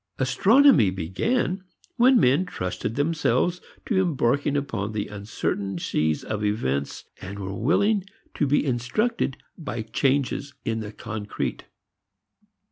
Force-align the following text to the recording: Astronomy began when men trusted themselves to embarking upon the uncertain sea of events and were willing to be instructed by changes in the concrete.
Astronomy 0.17 0.89
began 0.89 1.63
when 1.95 2.19
men 2.19 2.47
trusted 2.47 2.95
themselves 2.95 3.61
to 3.85 4.01
embarking 4.01 4.57
upon 4.57 4.93
the 4.93 5.05
uncertain 5.09 5.77
sea 5.77 6.15
of 6.25 6.43
events 6.43 7.05
and 7.21 7.37
were 7.37 7.53
willing 7.53 8.05
to 8.33 8.47
be 8.47 8.65
instructed 8.65 9.37
by 9.59 9.83
changes 9.83 10.55
in 10.65 10.79
the 10.79 10.91
concrete. 10.91 11.65